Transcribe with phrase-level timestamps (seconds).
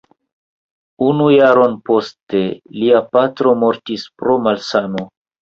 [1.07, 2.41] Unu jaron poste,
[2.79, 5.07] lia patro mortis pro malsano.